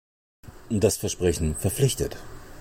[0.71, 2.17] Das Versprechen verpflichtet.